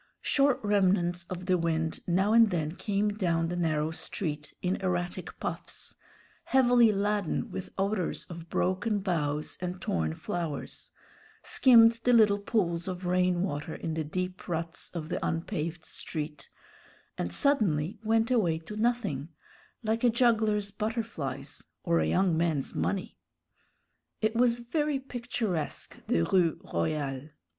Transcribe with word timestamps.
Short 0.23 0.59
remnants 0.63 1.25
of 1.25 1.45
the 1.45 1.59
wind 1.59 1.99
now 2.07 2.33
and 2.33 2.49
then 2.49 2.71
came 2.75 3.09
down 3.09 3.49
the 3.49 3.55
narrow 3.55 3.91
street 3.91 4.51
in 4.63 4.77
erratic 4.77 5.39
puffs, 5.39 5.93
heavily 6.45 6.91
laden 6.91 7.51
with 7.51 7.69
odors 7.77 8.25
of 8.25 8.49
broken 8.49 8.97
boughs 8.97 9.59
and 9.61 9.79
torn 9.79 10.15
flowers, 10.15 10.89
skimmed 11.43 11.99
the 12.03 12.13
little 12.13 12.39
pools 12.39 12.87
of 12.87 13.05
rain 13.05 13.43
water 13.43 13.75
in 13.75 13.93
the 13.93 14.03
deep 14.03 14.47
ruts 14.47 14.89
of 14.95 15.07
the 15.09 15.23
unpaved 15.23 15.85
street, 15.85 16.49
and 17.15 17.31
suddenly 17.31 17.99
went 18.03 18.31
away 18.31 18.57
to 18.57 18.75
nothing, 18.75 19.29
like 19.83 20.03
a 20.03 20.09
juggler's 20.09 20.71
butterflies 20.71 21.61
or 21.83 21.99
a 21.99 22.07
young 22.07 22.35
man's 22.35 22.73
money. 22.73 23.19
It 24.19 24.35
was 24.35 24.57
very 24.61 24.97
picturesque, 24.97 25.97
the 26.07 26.23
Rue 26.23 26.59
Royale. 26.73 27.29